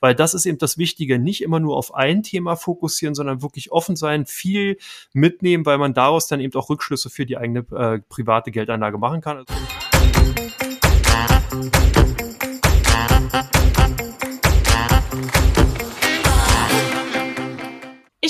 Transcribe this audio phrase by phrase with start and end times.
[0.00, 3.72] weil das ist eben das Wichtige, nicht immer nur auf ein Thema fokussieren, sondern wirklich
[3.72, 4.78] offen sein, viel
[5.12, 9.20] mitnehmen, weil man daraus dann eben auch Rückschlüsse für die eigene äh, private Geldanlage machen
[9.20, 9.44] kann.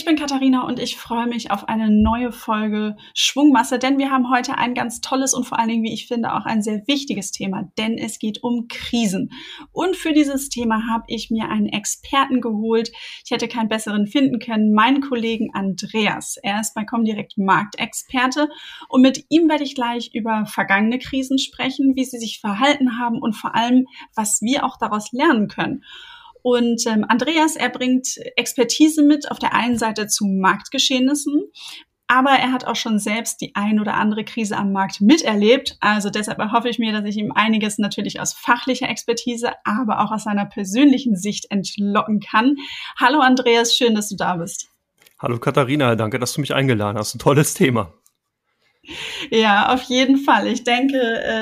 [0.08, 4.56] Bin Katharina und ich freue mich auf eine neue Folge Schwungmasse, denn wir haben heute
[4.56, 7.70] ein ganz tolles und vor allen Dingen, wie ich finde, auch ein sehr wichtiges Thema,
[7.76, 9.28] denn es geht um Krisen.
[9.70, 12.90] Und für dieses Thema habe ich mir einen Experten geholt.
[13.22, 16.38] Ich hätte keinen besseren finden können, meinen Kollegen Andreas.
[16.42, 18.48] Er ist bei Comdirect Marktexperte
[18.88, 23.20] und mit ihm werde ich gleich über vergangene Krisen sprechen, wie sie sich verhalten haben
[23.20, 25.82] und vor allem, was wir auch daraus lernen können.
[26.42, 31.50] Und ähm, Andreas, er bringt Expertise mit auf der einen Seite zu Marktgeschehnissen,
[32.08, 35.76] aber er hat auch schon selbst die ein oder andere Krise am Markt miterlebt.
[35.80, 40.10] Also deshalb erhoffe ich mir, dass ich ihm einiges natürlich aus fachlicher Expertise, aber auch
[40.10, 42.56] aus seiner persönlichen Sicht entlocken kann.
[42.98, 44.68] Hallo Andreas, schön, dass du da bist.
[45.18, 47.14] Hallo Katharina, danke, dass du mich eingeladen hast.
[47.14, 47.92] Ein tolles Thema.
[49.30, 50.46] Ja, auf jeden Fall.
[50.46, 50.98] Ich denke,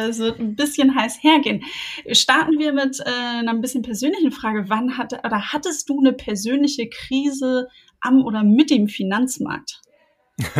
[0.09, 1.65] es wird ein bisschen heiß hergehen.
[2.11, 4.65] Starten wir mit äh, einer ein bisschen persönlichen Frage.
[4.69, 7.69] Wann hatte oder hattest du eine persönliche Krise
[8.01, 9.81] am oder mit dem Finanzmarkt?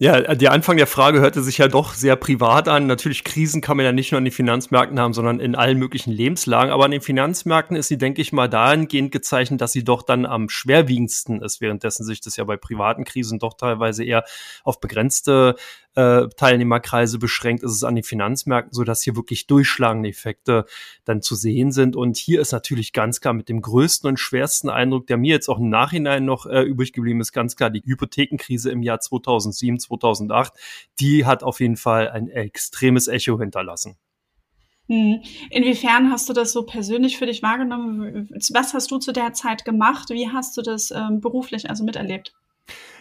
[0.00, 2.86] Ja, der Anfang der Frage hörte sich ja doch sehr privat an.
[2.86, 6.12] Natürlich, Krisen kann man ja nicht nur an den Finanzmärkten haben, sondern in allen möglichen
[6.12, 6.70] Lebenslagen.
[6.70, 10.24] Aber an den Finanzmärkten ist sie, denke ich mal, dahingehend gezeichnet, dass sie doch dann
[10.24, 14.22] am schwerwiegendsten ist, währenddessen sich das ja bei privaten Krisen doch teilweise eher
[14.62, 15.56] auf begrenzte
[15.98, 20.64] äh, Teilnehmerkreise beschränkt, ist es an den Finanzmärkten so, dass hier wirklich durchschlagende Effekte
[21.04, 21.96] dann zu sehen sind.
[21.96, 25.48] Und hier ist natürlich ganz klar mit dem größten und schwersten Eindruck, der mir jetzt
[25.48, 29.80] auch im Nachhinein noch äh, übrig geblieben ist, ganz klar die Hypothekenkrise im Jahr 2007,
[29.80, 30.52] 2008.
[31.00, 33.96] Die hat auf jeden Fall ein extremes Echo hinterlassen.
[34.86, 35.20] Hm.
[35.50, 38.30] Inwiefern hast du das so persönlich für dich wahrgenommen?
[38.52, 40.10] Was hast du zu der Zeit gemacht?
[40.10, 42.32] Wie hast du das ähm, beruflich also miterlebt?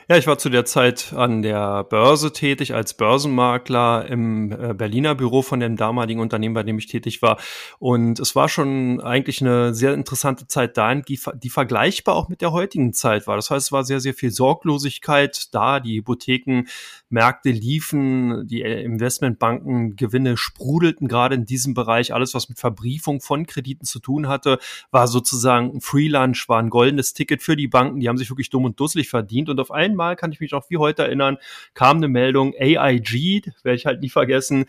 [0.09, 5.16] Ja, ich war zu der Zeit an der Börse tätig als Börsenmakler im äh, Berliner
[5.16, 7.38] Büro von dem damaligen Unternehmen, bei dem ich tätig war.
[7.78, 12.40] Und es war schon eigentlich eine sehr interessante Zeit dahin, die, die vergleichbar auch mit
[12.40, 13.35] der heutigen Zeit war.
[13.35, 15.81] Das heißt, es war sehr, sehr viel Sorglosigkeit da.
[15.81, 22.13] Die Hypothekenmärkte liefen, die Investmentbanken Gewinne sprudelten gerade in diesem Bereich.
[22.13, 24.59] Alles, was mit Verbriefung von Krediten zu tun hatte,
[24.90, 28.00] war sozusagen ein Freelunch, war ein goldenes Ticket für die Banken.
[28.00, 29.50] Die haben sich wirklich dumm und dusselig verdient.
[29.50, 31.38] Und auf einen einmal, kann ich mich noch wie heute erinnern,
[31.74, 34.66] kam eine Meldung, AIG, werde ich halt nie vergessen,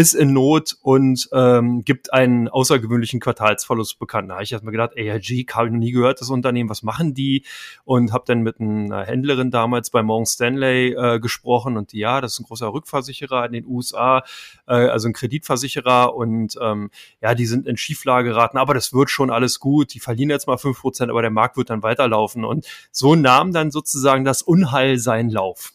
[0.00, 4.30] ist in Not und ähm, gibt einen außergewöhnlichen Quartalsverlust bekannt.
[4.30, 6.82] Da habe ich erst mal gedacht, AIG, habe ich noch nie gehört, das Unternehmen, was
[6.82, 7.44] machen die?
[7.84, 12.22] Und habe dann mit einer Händlerin damals bei Morgan Stanley äh, gesprochen und die, ja,
[12.22, 14.24] das ist ein großer Rückversicherer in den USA,
[14.66, 16.90] äh, also ein Kreditversicherer und ähm,
[17.20, 19.92] ja, die sind in Schieflage geraten, aber das wird schon alles gut.
[19.92, 22.46] Die verlieren jetzt mal fünf Prozent, aber der Markt wird dann weiterlaufen.
[22.46, 25.74] Und so nahm dann sozusagen das Unheil seinen Lauf.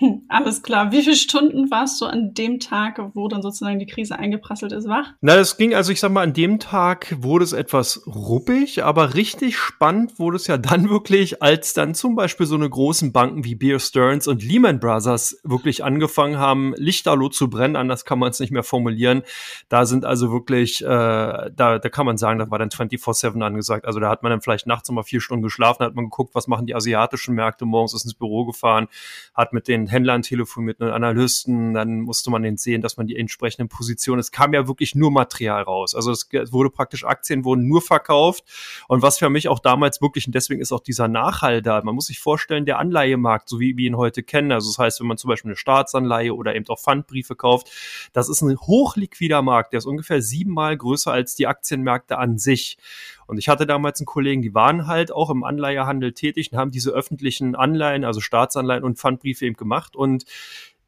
[0.28, 0.90] Alles klar.
[0.90, 4.88] Wie viele Stunden warst du an dem Tag, wo dann sozusagen die Krise eingeprasselt ist,
[4.88, 5.12] wach?
[5.20, 9.14] Na, das ging, also ich sag mal, an dem Tag wurde es etwas ruppig, aber
[9.14, 13.44] richtig spannend wurde es ja dann wirklich, als dann zum Beispiel so eine großen Banken
[13.44, 18.30] wie Bear Stearns und Lehman Brothers wirklich angefangen haben, Lichterloh zu brennen, anders kann man
[18.30, 19.22] es nicht mehr formulieren.
[19.68, 23.86] Da sind also wirklich, äh, da, da kann man sagen, da war dann 24-7 angesagt.
[23.86, 26.48] Also da hat man dann vielleicht nachts nochmal vier Stunden geschlafen, hat man geguckt, was
[26.48, 28.88] machen die asiatischen Märkte morgens, ist ins Büro gefahren,
[29.34, 33.16] hat mit den Händlern telefoniert, mit Analysten, dann musste man den sehen, dass man die
[33.16, 35.94] entsprechenden Positionen, es kam ja wirklich nur Material raus.
[35.94, 38.44] Also es wurde praktisch, Aktien wurden nur verkauft
[38.88, 41.94] und was für mich auch damals wirklich, und deswegen ist auch dieser Nachhall da, man
[41.94, 45.06] muss sich vorstellen, der Anleihemarkt, so wie wir ihn heute kennen, also das heißt, wenn
[45.06, 47.70] man zum Beispiel eine Staatsanleihe oder eben auch Pfandbriefe kauft,
[48.12, 52.78] das ist ein hochliquider Markt, der ist ungefähr siebenmal größer als die Aktienmärkte an sich.
[53.26, 56.70] Und ich hatte damals einen Kollegen, die waren halt auch im Anleihehandel tätig und haben
[56.70, 59.96] diese öffentlichen Anleihen, also Staatsanleihen und Pfandbriefe eben gemacht.
[59.96, 60.24] Und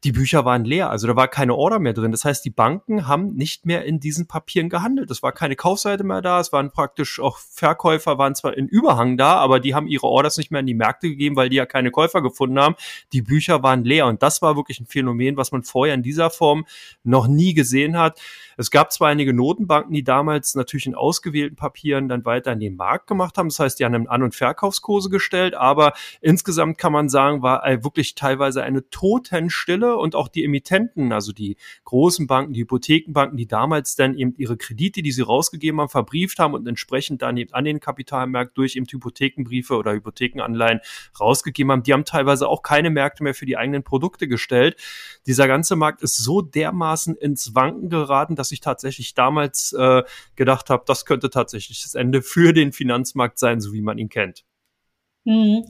[0.03, 2.11] die Bücher waren leer, also da war keine Order mehr drin.
[2.11, 5.09] Das heißt, die Banken haben nicht mehr in diesen Papieren gehandelt.
[5.09, 9.17] Es war keine Kaufseite mehr da, es waren praktisch auch Verkäufer, waren zwar in Überhang
[9.17, 11.65] da, aber die haben ihre Orders nicht mehr in die Märkte gegeben, weil die ja
[11.65, 12.75] keine Käufer gefunden haben.
[13.11, 16.29] Die Bücher waren leer und das war wirklich ein Phänomen, was man vorher in dieser
[16.29, 16.65] Form
[17.03, 18.21] noch nie gesehen hat.
[18.57, 22.75] Es gab zwar einige Notenbanken, die damals natürlich in ausgewählten Papieren dann weiter in den
[22.75, 23.49] Markt gemacht haben.
[23.49, 28.15] Das heißt, die haben An- und Verkaufskurse gestellt, aber insgesamt kann man sagen, war wirklich
[28.15, 33.95] teilweise eine Totenstille und auch die Emittenten, also die großen Banken, die Hypothekenbanken, die damals
[33.95, 37.63] dann eben ihre Kredite, die sie rausgegeben haben, verbrieft haben und entsprechend dann eben an
[37.63, 40.79] den Kapitalmarkt durch eben Hypothekenbriefe oder Hypothekenanleihen
[41.19, 44.75] rausgegeben haben, die haben teilweise auch keine Märkte mehr für die eigenen Produkte gestellt.
[45.27, 50.03] Dieser ganze Markt ist so dermaßen ins Wanken geraten, dass dass ich tatsächlich damals äh,
[50.35, 54.09] gedacht habe, das könnte tatsächlich das Ende für den Finanzmarkt sein, so wie man ihn
[54.09, 54.45] kennt.
[55.25, 55.65] Hm.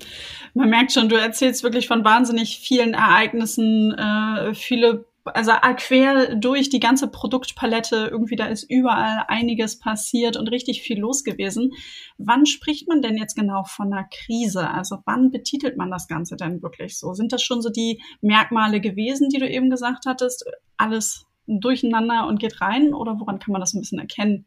[0.54, 6.70] Man merkt schon, du erzählst wirklich von wahnsinnig vielen Ereignissen, äh, viele also quer durch
[6.70, 11.74] die ganze Produktpalette, irgendwie da ist überall einiges passiert und richtig viel los gewesen.
[12.18, 14.70] Wann spricht man denn jetzt genau von einer Krise?
[14.70, 17.14] Also wann betitelt man das Ganze denn wirklich so?
[17.14, 20.46] Sind das schon so die Merkmale gewesen, die du eben gesagt hattest?
[20.78, 22.94] Alles durcheinander und geht rein?
[22.94, 24.46] Oder woran kann man das ein bisschen erkennen?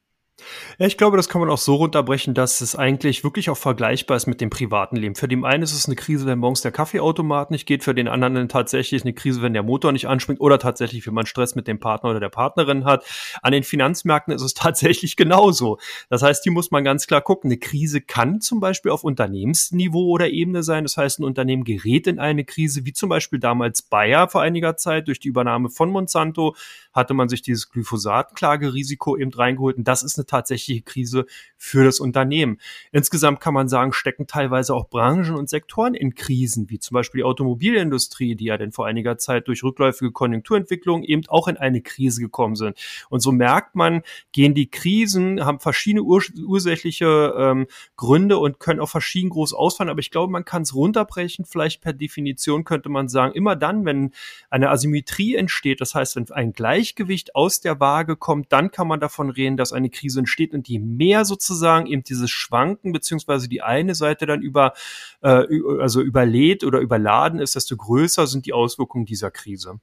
[0.78, 4.16] Ja, ich glaube, das kann man auch so runterbrechen, dass es eigentlich wirklich auch vergleichbar
[4.16, 5.14] ist mit dem privaten Leben.
[5.14, 8.08] Für den einen ist es eine Krise, wenn morgens der Kaffeeautomat nicht geht, für den
[8.08, 11.66] anderen tatsächlich eine Krise, wenn der Motor nicht anspringt oder tatsächlich, wenn man Stress mit
[11.66, 13.04] dem Partner oder der Partnerin hat.
[13.42, 15.78] An den Finanzmärkten ist es tatsächlich genauso.
[16.08, 17.50] Das heißt, hier muss man ganz klar gucken.
[17.50, 20.84] Eine Krise kann zum Beispiel auf Unternehmensniveau oder Ebene sein.
[20.84, 24.76] Das heißt, ein Unternehmen gerät in eine Krise, wie zum Beispiel damals Bayer vor einiger
[24.76, 26.54] Zeit durch die Übernahme von Monsanto
[26.92, 29.76] hatte man sich dieses Glyphosat-Klagerisiko eben reingeholt.
[29.76, 32.58] Und das ist eine tatsächliche Krise für das Unternehmen.
[32.92, 37.20] Insgesamt kann man sagen, stecken teilweise auch Branchen und Sektoren in Krisen, wie zum Beispiel
[37.20, 41.82] die Automobilindustrie, die ja denn vor einiger Zeit durch rückläufige Konjunkturentwicklung eben auch in eine
[41.82, 42.78] Krise gekommen sind.
[43.10, 47.66] Und so merkt man, gehen die Krisen, haben verschiedene ur ursächliche ähm,
[47.96, 49.90] Gründe und können auch verschieden groß ausfallen.
[49.90, 51.44] Aber ich glaube, man kann es runterbrechen.
[51.44, 54.12] Vielleicht per Definition könnte man sagen, immer dann, wenn
[54.50, 59.00] eine Asymmetrie entsteht, das heißt, wenn ein Gleichgewicht aus der Waage kommt, dann kann man
[59.00, 63.62] davon reden, dass eine Krise entsteht und je mehr sozusagen eben dieses Schwanken beziehungsweise die
[63.62, 64.74] eine Seite dann über
[65.22, 65.44] äh,
[65.80, 69.80] also überlädt oder überladen ist, desto größer sind die Auswirkungen dieser Krise.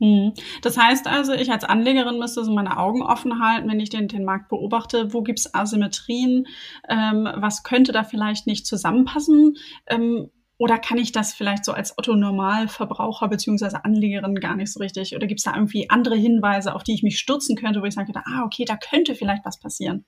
[0.00, 0.32] Hm.
[0.62, 4.06] Das heißt also, ich als Anlegerin müsste so meine Augen offen halten, wenn ich den,
[4.06, 5.12] den Markt beobachte.
[5.12, 6.46] Wo gibt's Asymmetrien?
[6.88, 9.56] Ähm, was könnte da vielleicht nicht zusammenpassen?
[9.86, 14.80] Ähm, oder kann ich das vielleicht so als Otto Normalverbraucher beziehungsweise Anlegerin gar nicht so
[14.80, 15.14] richtig?
[15.14, 17.94] Oder gibt es da irgendwie andere Hinweise, auf die ich mich stürzen könnte, wo ich
[17.94, 20.04] sage, ah, okay, da könnte vielleicht was passieren?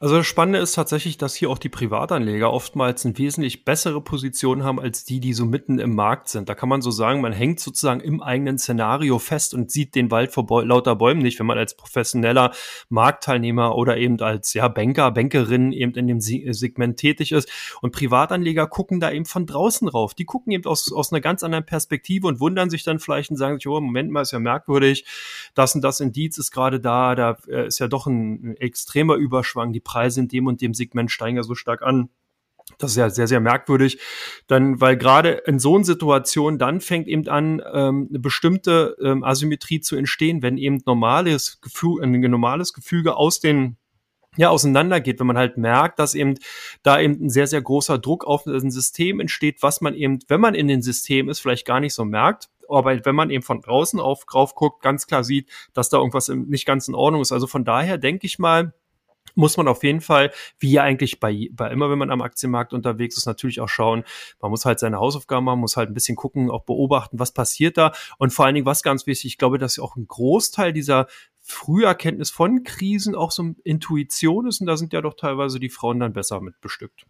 [0.00, 4.62] Also das Spannende ist tatsächlich, dass hier auch die Privatanleger oftmals eine wesentlich bessere Position
[4.62, 6.50] haben als die, die so mitten im Markt sind.
[6.50, 10.10] Da kann man so sagen, man hängt sozusagen im eigenen Szenario fest und sieht den
[10.10, 12.52] Wald vor Bäu lauter Bäumen nicht, wenn man als professioneller
[12.90, 17.50] Marktteilnehmer oder eben als ja, Banker, Bankerin eben in dem Segment tätig ist.
[17.80, 20.12] Und Privatanleger gucken da eben von draußen rauf.
[20.12, 23.38] Die gucken eben aus, aus einer ganz anderen Perspektive und wundern sich dann vielleicht und
[23.38, 25.06] sagen sich, oh, Moment mal, ist ja merkwürdig,
[25.54, 29.45] das und das Indiz ist gerade da, da äh, ist ja doch ein extremer Überschuss
[29.46, 32.10] Überschwang, die Preise in dem und dem Segment steigen ja so stark an.
[32.78, 33.98] Das ist ja sehr, sehr merkwürdig.
[34.48, 39.22] Dann, weil gerade in so einer Situation dann fängt eben an, ähm, eine bestimmte ähm,
[39.22, 43.76] Asymmetrie zu entstehen, wenn eben normales Gefühl, ein normales Gefüge aus den
[44.38, 46.34] ja, auseinandergeht, wenn man halt merkt, dass eben
[46.82, 50.42] da eben ein sehr, sehr großer Druck auf ein System entsteht, was man eben, wenn
[50.42, 52.50] man in den System ist, vielleicht gar nicht so merkt.
[52.68, 56.28] Aber wenn man eben von draußen auf drauf guckt, ganz klar sieht, dass da irgendwas
[56.28, 57.32] nicht ganz in Ordnung ist.
[57.32, 58.74] Also von daher denke ich mal,
[59.36, 62.72] muss man auf jeden Fall, wie ja eigentlich bei, bei immer, wenn man am Aktienmarkt
[62.72, 64.02] unterwegs ist, natürlich auch schauen,
[64.40, 67.76] man muss halt seine Hausaufgaben machen, muss halt ein bisschen gucken, auch beobachten, was passiert
[67.76, 71.06] da und vor allen Dingen, was ganz wichtig, ich glaube, dass auch ein Großteil dieser
[71.42, 76.00] Früherkenntnis von Krisen auch so Intuition ist und da sind ja doch teilweise die Frauen
[76.00, 77.06] dann besser mit bestückt.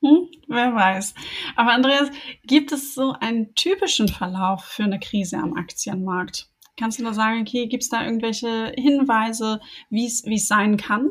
[0.00, 1.14] Hm, wer weiß.
[1.56, 2.08] Aber Andreas,
[2.44, 6.48] gibt es so einen typischen Verlauf für eine Krise am Aktienmarkt?
[6.78, 9.60] Kannst du da sagen, okay, gibt es da irgendwelche Hinweise,
[9.90, 11.10] wie es sein kann?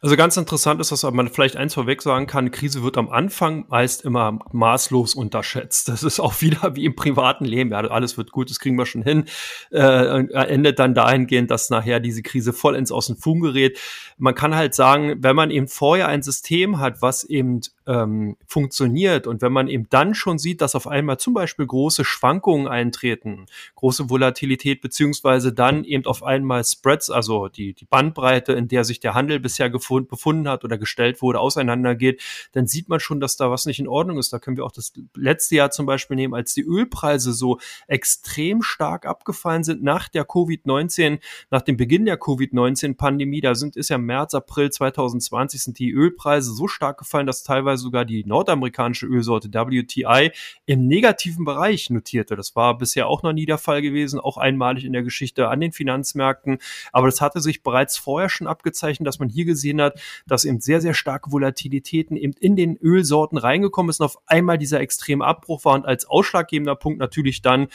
[0.00, 3.66] Also ganz interessant ist, dass man vielleicht eins vorweg sagen kann, Krise wird am Anfang
[3.68, 5.88] meist immer maßlos unterschätzt.
[5.88, 7.72] Das ist auch wieder wie im privaten Leben.
[7.72, 9.24] Ja, alles wird gut, das kriegen wir schon hin.
[9.70, 13.78] Äh, endet dann dahingehend, dass nachher diese Krise vollends aus dem Fugen gerät.
[14.18, 19.26] Man kann halt sagen, wenn man eben vorher ein System hat, was eben ähm, funktioniert
[19.26, 23.46] und wenn man eben dann schon sieht, dass auf einmal zum Beispiel große Schwankungen eintreten,
[23.76, 29.00] große Volatilität, beziehungsweise dann eben auf einmal Spreads, also die, die Bandbreite, in der sich
[29.00, 32.20] der Handel bisher gefund, befunden hat oder gestellt wurde, auseinandergeht,
[32.52, 34.32] dann sieht man schon, dass da was nicht in Ordnung ist.
[34.34, 38.60] Da können wir auch das letzte Jahr zum Beispiel nehmen, als die Ölpreise so extrem
[38.60, 43.40] stark abgefallen sind nach der Covid-19, nach dem Beginn der Covid-19-Pandemie.
[43.40, 47.77] Da sind, ist ja März, April 2020 sind die Ölpreise so stark gefallen, dass teilweise
[47.78, 50.32] sogar die nordamerikanische Ölsorte WTI
[50.66, 52.36] im negativen Bereich notierte.
[52.36, 55.60] Das war bisher auch noch nie der Fall gewesen, auch einmalig in der Geschichte an
[55.60, 56.58] den Finanzmärkten.
[56.92, 60.60] Aber das hatte sich bereits vorher schon abgezeichnet, dass man hier gesehen hat, dass eben
[60.60, 65.24] sehr, sehr starke Volatilitäten eben in den Ölsorten reingekommen ist und auf einmal dieser extreme
[65.24, 67.68] Abbruch war und als ausschlaggebender Punkt natürlich dann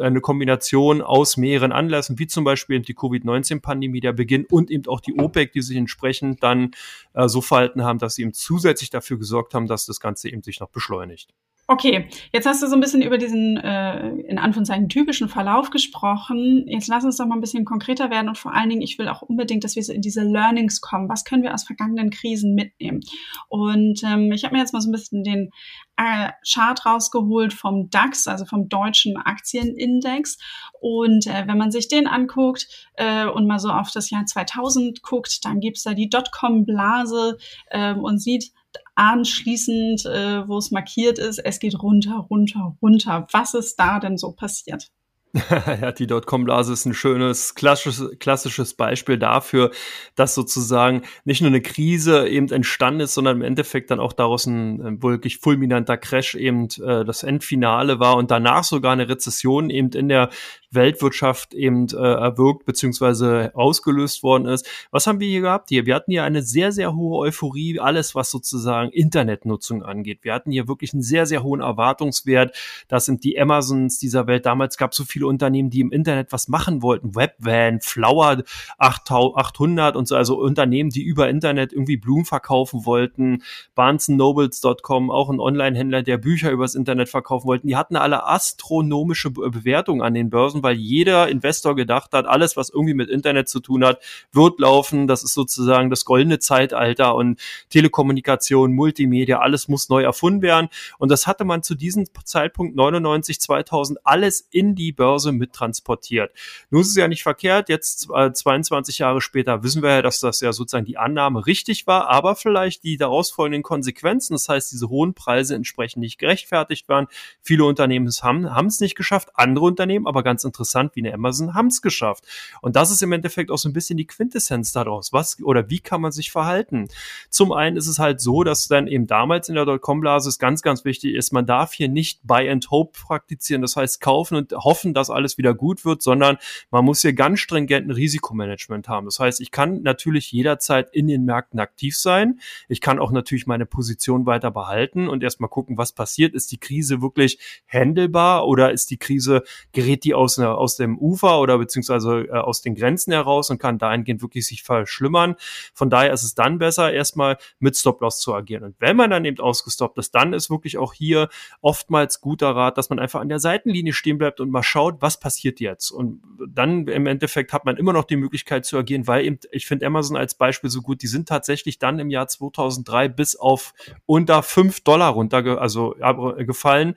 [0.00, 5.00] eine Kombination aus mehreren Anlässen, wie zum Beispiel die Covid-19-Pandemie, der Beginn und eben auch
[5.00, 6.70] die OPEC, die sich entsprechend dann
[7.14, 10.42] äh, so verhalten haben, dass sie eben zusätzlich dafür gesorgt haben, dass das Ganze eben
[10.42, 11.34] sich noch beschleunigt.
[11.70, 16.64] Okay, jetzt hast du so ein bisschen über diesen äh, in Anführungszeichen typischen Verlauf gesprochen.
[16.66, 19.06] Jetzt lass uns doch mal ein bisschen konkreter werden und vor allen Dingen, ich will
[19.06, 21.10] auch unbedingt, dass wir so in diese Learnings kommen.
[21.10, 23.00] Was können wir aus vergangenen Krisen mitnehmen?
[23.48, 25.50] Und ähm, ich habe mir jetzt mal so ein bisschen den
[25.98, 30.38] äh, Chart rausgeholt vom DAX, also vom deutschen Aktienindex.
[30.80, 35.02] Und äh, wenn man sich den anguckt äh, und mal so auf das Jahr 2000
[35.02, 38.52] guckt, dann gibt's da die Dotcom-Blase äh, und sieht,
[38.98, 43.26] anschließend, äh, wo es markiert ist, es geht runter, runter, runter.
[43.32, 44.88] Was ist da denn so passiert?
[45.50, 49.70] ja, die Dotcom-Blase ist ein schönes, klassisches, klassisches Beispiel dafür,
[50.14, 54.46] dass sozusagen nicht nur eine Krise eben entstanden ist, sondern im Endeffekt dann auch daraus
[54.46, 59.68] ein, ein wirklich fulminanter Crash eben äh, das Endfinale war und danach sogar eine Rezession
[59.70, 60.30] eben in der
[60.70, 64.68] Weltwirtschaft eben äh, erwirkt beziehungsweise ausgelöst worden ist.
[64.90, 65.86] Was haben wir hier gehabt hier?
[65.86, 70.20] Wir hatten hier eine sehr, sehr hohe Euphorie, alles was sozusagen Internetnutzung angeht.
[70.22, 72.56] Wir hatten hier wirklich einen sehr, sehr hohen Erwartungswert.
[72.88, 74.46] Das sind die Amazons dieser Welt.
[74.46, 77.14] Damals gab es so viele Unternehmen, die im Internet was machen wollten.
[77.14, 78.42] Webvan, Flower
[78.78, 83.42] 800 und so, also Unternehmen, die über Internet irgendwie Blumen verkaufen wollten.
[83.74, 87.68] BarnesandNobles.com, auch ein Online-Händler, der Bücher übers Internet verkaufen wollten.
[87.68, 92.70] Die hatten alle astronomische Bewertungen an den Börsen, weil jeder Investor gedacht hat, alles, was
[92.70, 94.00] irgendwie mit Internet zu tun hat,
[94.32, 95.06] wird laufen.
[95.06, 100.68] Das ist sozusagen das goldene Zeitalter und Telekommunikation, Multimedia, alles muss neu erfunden werden.
[100.98, 106.32] Und das hatte man zu diesem Zeitpunkt 99, 2000 alles in die Börse mit transportiert.
[106.70, 107.68] Nun ist es ja nicht verkehrt.
[107.68, 111.86] Jetzt äh, 22 Jahre später wissen wir ja, dass das ja sozusagen die Annahme richtig
[111.86, 116.88] war, aber vielleicht die daraus folgenden Konsequenzen, das heißt, diese hohen Preise entsprechend nicht gerechtfertigt
[116.88, 117.06] waren.
[117.42, 121.68] Viele Unternehmen haben es nicht geschafft, andere Unternehmen aber ganz interessant wie eine Amazon haben
[121.68, 122.24] es geschafft.
[122.60, 125.12] Und das ist im Endeffekt auch so ein bisschen die Quintessenz daraus.
[125.12, 126.88] Was oder wie kann man sich verhalten?
[127.30, 130.84] Zum einen ist es halt so, dass dann eben damals in der Dotcom-Blase ganz, ganz
[130.84, 134.94] wichtig ist, man darf hier nicht Buy and Hope praktizieren, das heißt kaufen und hoffen,
[134.94, 136.38] dass alles wieder gut wird, sondern
[136.70, 139.06] man muss hier ganz stringenten Risikomanagement haben.
[139.06, 142.40] Das heißt, ich kann natürlich jederzeit in den Märkten aktiv sein.
[142.68, 146.34] Ich kann auch natürlich meine Position weiter behalten und erstmal gucken, was passiert.
[146.34, 147.38] Ist die Krise wirklich
[147.68, 152.62] handelbar oder ist die Krise, gerät die aus, aus dem Ufer oder beziehungsweise äh, aus
[152.62, 155.36] den Grenzen heraus und kann dahingehend wirklich sich verschlimmern.
[155.74, 158.64] Von daher ist es dann besser, erstmal mit Stop-Loss zu agieren.
[158.64, 161.28] Und wenn man dann eben ausgestoppt ist, dann ist wirklich auch hier
[161.60, 165.18] oftmals guter Rat, dass man einfach an der Seitenlinie stehen bleibt und mal schaut, was
[165.20, 165.90] passiert jetzt.
[165.90, 169.66] Und dann im Endeffekt hat man immer noch die Möglichkeit zu agieren, weil eben, ich
[169.66, 173.74] finde Amazon als Beispiel so gut, die sind tatsächlich dann im Jahr 2003 bis auf
[174.06, 176.94] unter fünf Dollar runter, also äh, gefallen.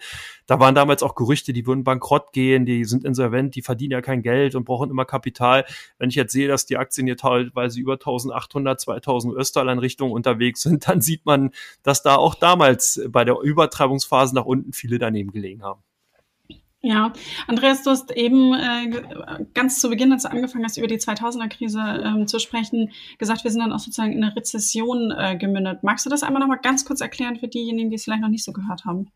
[0.47, 4.01] Da waren damals auch Gerüchte, die würden bankrott gehen, die sind insolvent, die verdienen ja
[4.01, 5.65] kein Geld und brauchen immer Kapital.
[5.97, 10.11] Wenn ich jetzt sehe, dass die Aktien hier teilweise über 1800, 2000 US-Dollar in Richtung
[10.11, 11.51] unterwegs sind, dann sieht man,
[11.83, 15.81] dass da auch damals bei der Übertreibungsphase nach unten viele daneben gelegen haben.
[16.83, 17.13] Ja,
[17.45, 21.79] Andreas, du hast eben äh, ganz zu Beginn, als du angefangen hast, über die 2000er-Krise
[21.79, 25.83] ähm, zu sprechen, gesagt, wir sind dann auch sozusagen in eine Rezession äh, gemündet.
[25.83, 28.29] Magst du das einmal noch mal ganz kurz erklären für diejenigen, die es vielleicht noch
[28.29, 29.11] nicht so gehört haben?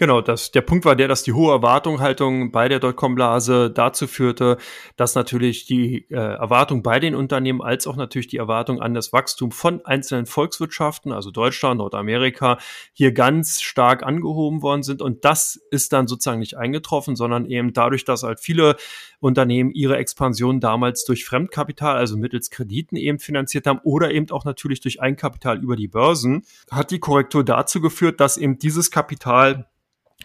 [0.00, 4.56] Genau, das, der Punkt war der, dass die hohe Erwartungshaltung bei der Dotcom-Blase dazu führte,
[4.94, 9.12] dass natürlich die äh, Erwartung bei den Unternehmen als auch natürlich die Erwartung an das
[9.12, 12.58] Wachstum von einzelnen Volkswirtschaften, also Deutschland, Nordamerika,
[12.92, 15.02] hier ganz stark angehoben worden sind.
[15.02, 18.76] Und das ist dann sozusagen nicht eingetroffen, sondern eben dadurch, dass halt viele
[19.18, 24.44] Unternehmen ihre Expansion damals durch Fremdkapital, also mittels Krediten eben finanziert haben oder eben auch
[24.44, 29.66] natürlich durch Eigenkapital über die Börsen, hat die Korrektur dazu geführt, dass eben dieses Kapital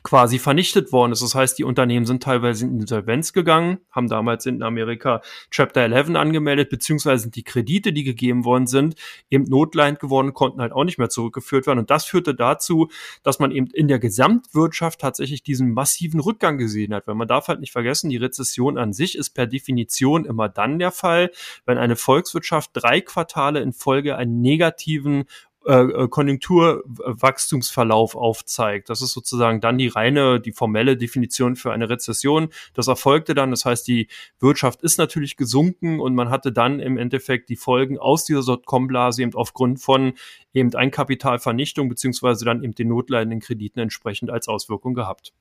[0.04, 1.22] quasi vernichtet worden ist.
[1.22, 6.16] Das heißt, die Unternehmen sind teilweise in Insolvenz gegangen, haben damals in Amerika Chapter 11
[6.16, 8.96] angemeldet, beziehungsweise sind die Kredite, die gegeben worden sind,
[9.30, 11.80] eben notleidend geworden, konnten halt auch nicht mehr zurückgeführt werden.
[11.80, 12.90] Und das führte dazu,
[13.24, 17.08] dass man eben in der Gesamtwirtschaft tatsächlich diesen massiven Rückgang gesehen hat.
[17.08, 20.80] Weil man darf halt nicht vergessen, die Rezession an sich ist per Definition immer dann
[20.80, 21.32] der Fall,
[21.66, 25.26] wenn eine Volkswirtschaft drei Quartale in Folge einen negativen
[25.66, 28.90] äh, äh, Konjunkturwachstumsverlauf aufzeigt.
[28.90, 32.50] Das ist sozusagen dann die reine, die formelle Definition für eine Rezession.
[32.74, 36.98] Das erfolgte dann, das heißt, die Wirtschaft ist natürlich gesunken und man hatte dann im
[36.98, 40.16] Endeffekt die Folgen aus dieser Dotcom-Blase eben aufgrund von
[40.54, 45.32] eben Einkapitalvernichtung beziehungsweise dann eben den notleidenden Krediten entsprechend als Auswirkung gehabt.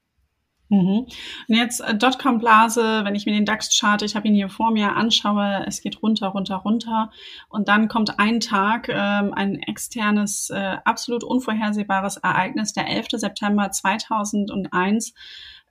[0.73, 1.07] Mhm.
[1.49, 4.97] Und jetzt äh, Dotcom-Blase, wenn ich mir den DAX-Chart, ich habe ihn hier vor mir,
[4.97, 7.11] anschaue, es geht runter, runter, runter.
[7.51, 13.09] Und dann kommt ein Tag, ähm, ein externes, äh, absolut unvorhersehbares Ereignis, der 11.
[13.19, 15.13] September 2001.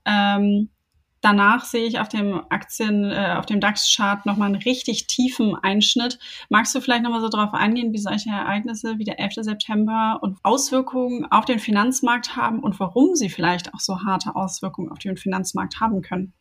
[0.06, 0.70] Ähm,
[1.22, 6.18] Danach sehe ich auf dem Aktien, äh, auf dem DAX-Chart nochmal einen richtig tiefen Einschnitt.
[6.50, 9.36] Magst du vielleicht nochmal so darauf eingehen, wie solche Ereignisse wie der 11.
[9.44, 14.92] September und Auswirkungen auf den Finanzmarkt haben und warum sie vielleicht auch so harte Auswirkungen
[14.92, 16.34] auf den Finanzmarkt haben können?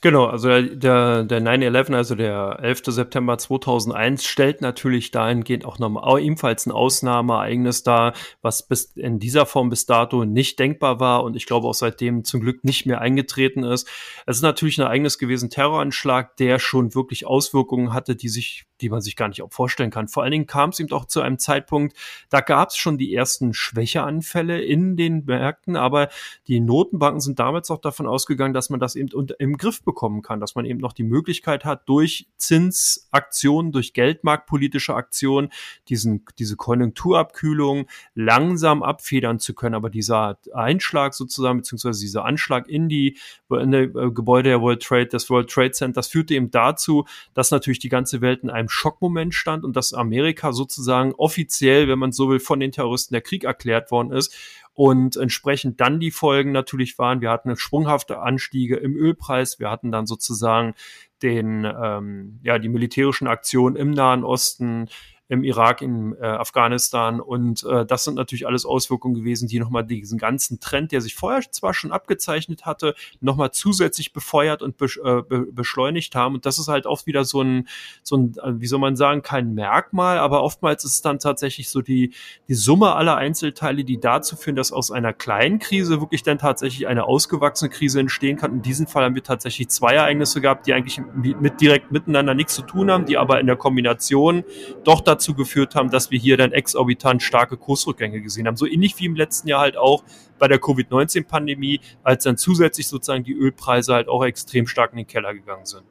[0.00, 2.82] Genau, also der, der 9-11, also der 11.
[2.86, 9.44] September 2001, stellt natürlich dahingehend auch nochmal ebenfalls ein Ausnahmeereignis dar, was bis in dieser
[9.44, 13.00] Form bis dato nicht denkbar war und ich glaube auch seitdem zum Glück nicht mehr
[13.00, 13.88] eingetreten ist.
[14.24, 18.88] Es ist natürlich ein Ereignis gewesen, Terroranschlag, der schon wirklich Auswirkungen hatte, die sich die
[18.88, 20.08] man sich gar nicht auch vorstellen kann.
[20.08, 21.96] Vor allen Dingen kam es eben auch zu einem Zeitpunkt,
[22.30, 26.08] da gab es schon die ersten Schwächeanfälle in den Märkten, aber
[26.46, 29.08] die Notenbanken sind damals auch davon ausgegangen, dass man das eben
[29.38, 34.94] im Griff bekommen kann, dass man eben noch die Möglichkeit hat, durch Zinsaktionen, durch geldmarktpolitische
[34.94, 35.50] Aktionen,
[35.88, 39.74] diesen, diese Konjunkturabkühlung langsam abfedern zu können.
[39.74, 43.18] Aber dieser Einschlag sozusagen, beziehungsweise dieser Anschlag in die,
[43.50, 47.06] in die äh, Gebäude der World Trade, des World Trade Center, das führte eben dazu,
[47.34, 51.88] dass natürlich die ganze Welt in einem einem Schockmoment stand und dass Amerika sozusagen offiziell,
[51.88, 54.34] wenn man so will, von den Terroristen der Krieg erklärt worden ist
[54.74, 59.90] und entsprechend dann die Folgen natürlich waren, wir hatten sprunghafte Anstiege im Ölpreis, wir hatten
[59.90, 60.74] dann sozusagen
[61.22, 64.88] den, ähm, ja, die militärischen Aktionen im Nahen Osten,
[65.28, 67.20] im Irak, in äh, Afghanistan.
[67.20, 71.14] Und äh, das sind natürlich alles Auswirkungen gewesen, die nochmal diesen ganzen Trend, der sich
[71.14, 76.36] vorher zwar schon abgezeichnet hatte, nochmal zusätzlich befeuert und be äh, be beschleunigt haben.
[76.36, 77.68] Und das ist halt auch wieder so ein,
[78.02, 81.68] so ein, äh, wie soll man sagen, kein Merkmal, aber oftmals ist es dann tatsächlich
[81.68, 82.14] so die,
[82.48, 86.86] die Summe aller Einzelteile, die dazu führen, dass aus einer kleinen Krise wirklich dann tatsächlich
[86.86, 88.52] eine ausgewachsene Krise entstehen kann.
[88.52, 92.54] In diesem Fall haben wir tatsächlich zwei Ereignisse gehabt, die eigentlich mit direkt miteinander nichts
[92.54, 94.44] zu tun haben, die aber in der Kombination
[94.84, 98.56] doch dazu dazu geführt haben, dass wir hier dann exorbitant starke Kursrückgänge gesehen haben.
[98.56, 100.04] So ähnlich wie im letzten Jahr halt auch
[100.38, 105.06] bei der Covid-19-Pandemie, als dann zusätzlich sozusagen die Ölpreise halt auch extrem stark in den
[105.06, 105.82] Keller gegangen sind.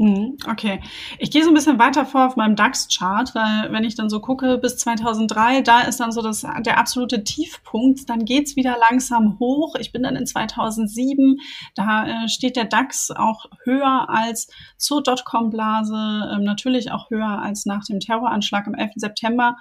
[0.00, 0.80] Mhm, okay,
[1.18, 4.18] ich gehe so ein bisschen weiter vor auf meinem DAX-Chart, weil wenn ich dann so
[4.20, 9.38] gucke bis 2003, da ist dann so das, der absolute Tiefpunkt, dann geht's wieder langsam
[9.38, 9.74] hoch.
[9.78, 11.40] Ich bin dann in 2007,
[11.74, 17.66] da äh, steht der DAX auch höher als zur Dotcom-Blase, äh, natürlich auch höher als
[17.66, 18.92] nach dem Terroranschlag am 11.
[18.96, 19.58] September.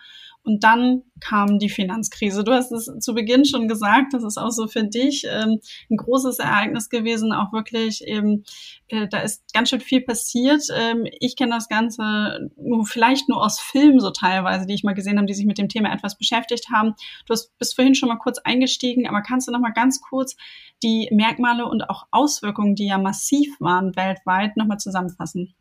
[0.49, 2.43] Und dann kam die Finanzkrise.
[2.43, 5.59] Du hast es zu Beginn schon gesagt, das ist auch so für dich ähm,
[5.91, 8.45] ein großes Ereignis gewesen, auch wirklich eben,
[8.87, 10.63] äh, da ist ganz schön viel passiert.
[10.75, 14.95] Ähm, ich kenne das Ganze nur vielleicht nur aus Filmen so teilweise, die ich mal
[14.95, 16.95] gesehen habe, die sich mit dem Thema etwas beschäftigt haben.
[17.27, 20.35] Du hast, bist vorhin schon mal kurz eingestiegen, aber kannst du noch mal ganz kurz
[20.81, 25.53] die Merkmale und auch Auswirkungen, die ja massiv waren weltweit, noch mal zusammenfassen?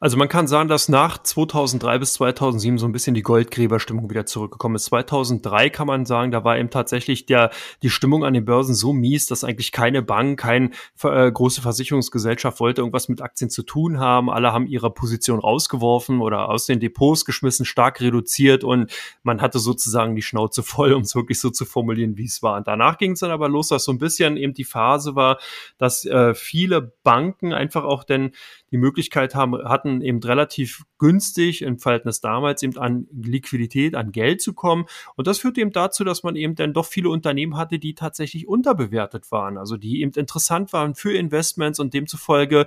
[0.00, 4.26] Also man kann sagen, dass nach 2003 bis 2007 so ein bisschen die Goldgräberstimmung wieder
[4.26, 4.84] zurückgekommen ist.
[4.86, 7.50] 2003 kann man sagen, da war eben tatsächlich der,
[7.82, 10.70] die Stimmung an den Börsen so mies, dass eigentlich keine Bank, keine
[11.02, 14.30] äh, große Versicherungsgesellschaft wollte irgendwas mit Aktien zu tun haben.
[14.30, 18.92] Alle haben ihre Position rausgeworfen oder aus den Depots geschmissen, stark reduziert und
[19.24, 22.56] man hatte sozusagen die Schnauze voll, um es wirklich so zu formulieren, wie es war.
[22.56, 25.38] Und danach ging es dann aber los, dass so ein bisschen eben die Phase war,
[25.76, 28.30] dass äh, viele Banken einfach auch denn
[28.70, 34.42] die Möglichkeit haben, hatten eben relativ günstig im Verhältnis damals eben an Liquidität, an Geld
[34.42, 34.86] zu kommen.
[35.16, 38.48] Und das führte eben dazu, dass man eben dann doch viele Unternehmen hatte, die tatsächlich
[38.48, 42.66] unterbewertet waren, also die eben interessant waren für Investments und demzufolge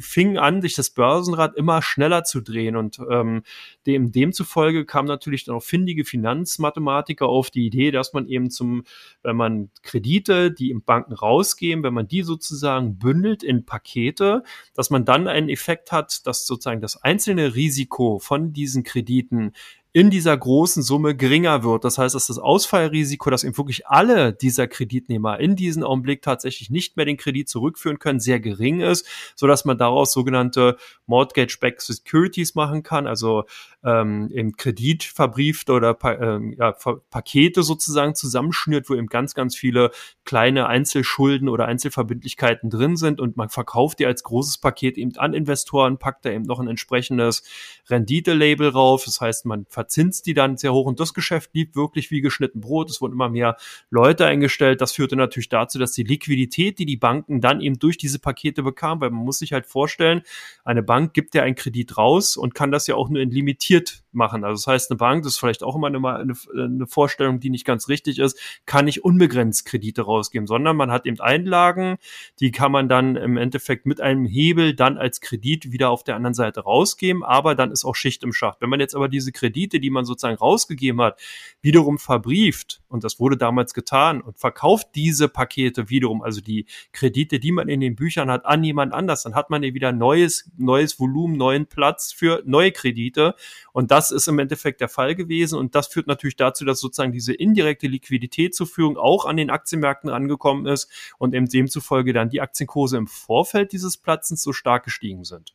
[0.00, 2.76] fing an, sich das Börsenrad immer schneller zu drehen.
[2.76, 3.42] Und ähm,
[3.86, 8.84] dem, demzufolge kam natürlich dann auch findige Finanzmathematiker auf die Idee, dass man eben zum,
[9.22, 14.42] wenn man Kredite, die im Banken rausgehen, wenn man die sozusagen bündelt in Pakete,
[14.74, 19.52] dass man dann einen Effekt hat, dass sozusagen das einzelne Risiko von diesen Krediten
[19.94, 21.84] in dieser großen Summe geringer wird.
[21.84, 26.70] Das heißt, dass das Ausfallrisiko, dass eben wirklich alle dieser Kreditnehmer in diesem Augenblick tatsächlich
[26.70, 31.82] nicht mehr den Kredit zurückführen können, sehr gering ist, so dass man daraus sogenannte Mortgage-Backed
[31.82, 33.44] Securities machen kann, also
[33.84, 36.72] ähm, eben Kredit verbrieft oder pa ähm, ja,
[37.10, 39.90] Pakete sozusagen zusammenschnürt, wo eben ganz, ganz viele
[40.24, 45.34] kleine Einzelschulden oder Einzelverbindlichkeiten drin sind und man verkauft die als großes Paket eben an
[45.34, 47.42] Investoren, packt da eben noch ein entsprechendes
[47.88, 49.04] Rendite-Label rauf.
[49.04, 52.60] Das heißt, man verzinst die dann sehr hoch und das Geschäft lief wirklich wie geschnitten
[52.60, 52.90] Brot.
[52.90, 53.56] Es wurden immer mehr
[53.90, 54.80] Leute eingestellt.
[54.80, 58.62] Das führte natürlich dazu, dass die Liquidität, die die Banken dann eben durch diese Pakete
[58.62, 60.22] bekamen, weil man muss sich halt vorstellen,
[60.64, 63.30] eine Bank gibt ja einen Kredit raus und kann das ja auch nur in
[63.72, 64.44] reflektiert machen.
[64.44, 67.50] Also das heißt, eine Bank, das ist vielleicht auch immer eine, eine, eine Vorstellung, die
[67.50, 71.96] nicht ganz richtig ist, kann nicht unbegrenzt Kredite rausgeben, sondern man hat eben Einlagen,
[72.40, 76.16] die kann man dann im Endeffekt mit einem Hebel dann als Kredit wieder auf der
[76.16, 78.60] anderen Seite rausgeben, aber dann ist auch Schicht im Schacht.
[78.60, 81.20] Wenn man jetzt aber diese Kredite, die man sozusagen rausgegeben hat,
[81.60, 87.38] wiederum verbrieft, und das wurde damals getan, und verkauft diese Pakete wiederum, also die Kredite,
[87.38, 90.50] die man in den Büchern hat, an jemand anders, dann hat man ja wieder neues,
[90.56, 93.34] neues Volumen, neuen Platz für neue Kredite.
[93.72, 95.58] Und das ist im Endeffekt der Fall gewesen.
[95.58, 100.66] Und das führt natürlich dazu, dass sozusagen diese indirekte Liquiditätszuführung auch an den Aktienmärkten angekommen
[100.66, 105.54] ist und eben demzufolge dann die Aktienkurse im Vorfeld dieses Platzens so stark gestiegen sind.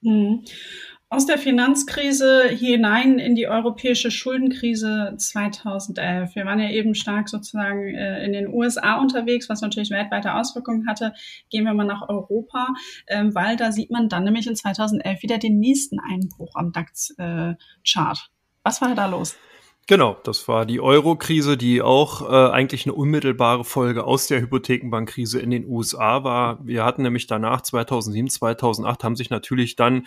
[0.00, 0.44] Mhm
[1.12, 6.34] aus der Finanzkrise hinein in die europäische Schuldenkrise 2011.
[6.34, 10.88] Wir waren ja eben stark sozusagen äh, in den USA unterwegs, was natürlich weltweite Auswirkungen
[10.88, 11.12] hatte.
[11.50, 12.68] Gehen wir mal nach Europa,
[13.08, 17.58] ähm, weil da sieht man dann nämlich in 2011 wieder den nächsten Einbruch am DAX-Chart.
[18.18, 18.30] Äh,
[18.62, 19.36] was war da los?
[19.88, 25.40] Genau, das war die Euro-Krise, die auch äh, eigentlich eine unmittelbare Folge aus der Hypothekenbankkrise
[25.40, 26.66] in den USA war.
[26.66, 30.06] Wir hatten nämlich danach 2007, 2008 haben sich natürlich dann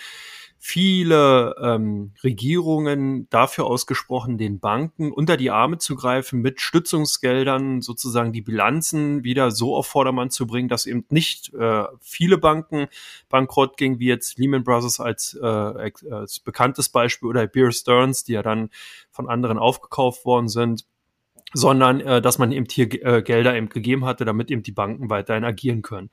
[0.68, 8.34] viele ähm, Regierungen dafür ausgesprochen, den Banken unter die Arme zu greifen, mit Stützungsgeldern sozusagen
[8.34, 12.88] die Bilanzen wieder so auf Vordermann zu bringen, dass eben nicht äh, viele Banken
[13.30, 18.34] bankrott gingen, wie jetzt Lehman Brothers als, äh, als bekanntes Beispiel oder Bear Stearns, die
[18.34, 18.72] ja dann
[19.12, 20.84] von anderen aufgekauft worden sind
[21.54, 25.10] sondern äh, dass man eben hier äh, Gelder eben gegeben hatte, damit eben die Banken
[25.10, 26.10] weiterhin agieren können.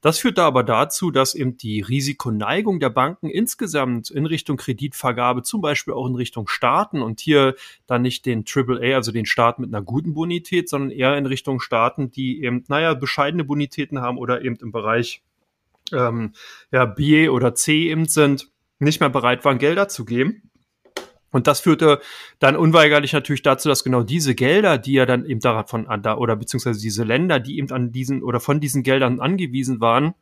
[0.00, 5.42] Das führt da aber dazu, dass eben die Risikoneigung der Banken insgesamt in Richtung Kreditvergabe,
[5.42, 7.54] zum Beispiel auch in Richtung Staaten und hier
[7.86, 11.60] dann nicht den AAA, also den Staat mit einer guten Bonität, sondern eher in Richtung
[11.60, 15.22] Staaten, die eben, naja, bescheidene Bonitäten haben oder eben im Bereich
[15.92, 16.32] ähm,
[16.72, 20.42] ja, B oder C eben sind, nicht mehr bereit waren, Gelder zu geben
[21.36, 22.00] und das führte
[22.38, 26.16] dann unweigerlich natürlich dazu, dass genau diese Gelder, die ja dann eben davon an da
[26.16, 30.14] oder beziehungsweise diese Länder, die eben an diesen oder von diesen Geldern angewiesen waren,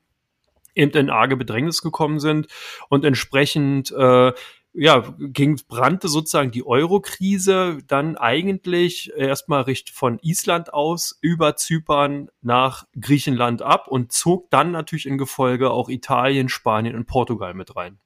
[0.74, 2.48] eben in arge Bedrängnis gekommen sind
[2.88, 4.32] und entsprechend äh,
[4.72, 12.28] ja, ging, brannte sozusagen die Euro-Krise dann eigentlich erstmal richt von Island aus über Zypern
[12.42, 17.76] nach Griechenland ab und zog dann natürlich in Gefolge auch Italien, Spanien und Portugal mit
[17.76, 18.00] rein.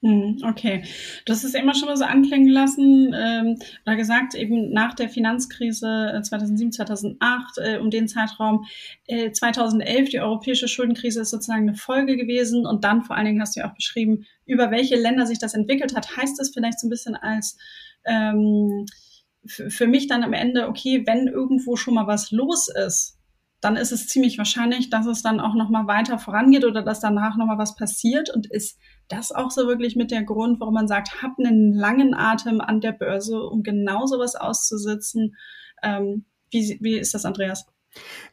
[0.00, 0.84] Hm, okay,
[1.28, 6.20] hast es immer schon mal so anklingen lassen ähm, oder gesagt, eben nach der Finanzkrise
[6.22, 8.64] 2007, äh, 2008, äh, um den Zeitraum
[9.08, 13.40] äh, 2011, die europäische Schuldenkrise ist sozusagen eine Folge gewesen und dann vor allen Dingen
[13.40, 16.16] hast du ja auch beschrieben, über welche Länder sich das entwickelt hat.
[16.16, 17.58] Heißt das vielleicht so ein bisschen als
[18.04, 18.86] ähm,
[19.46, 23.17] für mich dann am Ende, okay, wenn irgendwo schon mal was los ist,
[23.60, 27.00] dann ist es ziemlich wahrscheinlich, dass es dann auch noch mal weiter vorangeht oder dass
[27.00, 30.74] danach noch mal was passiert und ist das auch so wirklich mit der Grund, warum
[30.74, 35.34] man sagt, habt einen langen Atem an der Börse, um genau sowas auszusitzen.
[35.82, 37.66] Ähm, wie, wie ist das, Andreas?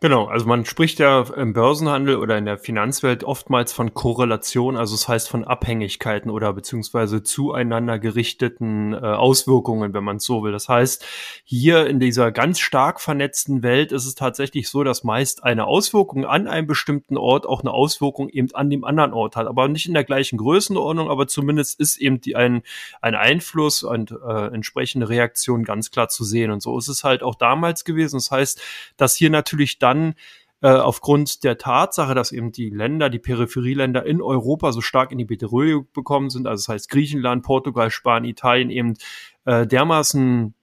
[0.01, 4.93] Genau, also man spricht ja im Börsenhandel oder in der Finanzwelt oftmals von Korrelation, also
[4.93, 10.51] das heißt von Abhängigkeiten oder beziehungsweise zueinander gerichteten äh, Auswirkungen, wenn man es so will.
[10.51, 11.05] Das heißt,
[11.45, 16.25] hier in dieser ganz stark vernetzten Welt ist es tatsächlich so, dass meist eine Auswirkung
[16.25, 19.87] an einem bestimmten Ort auch eine Auswirkung eben an dem anderen Ort hat, aber nicht
[19.87, 22.63] in der gleichen Größenordnung, aber zumindest ist eben die ein,
[23.01, 26.51] ein Einfluss und äh, entsprechende Reaktion ganz klar zu sehen.
[26.51, 28.17] Und so ist es halt auch damals gewesen.
[28.17, 28.61] Das heißt,
[28.97, 30.15] dass hier natürlich natürlich dann
[30.61, 35.17] äh, aufgrund der Tatsache, dass eben die Länder, die Peripherieländer in Europa so stark in
[35.17, 38.93] die Bedrohung bekommen sind, also das heißt Griechenland, Portugal, Spanien, Italien eben
[39.45, 40.53] äh, dermaßen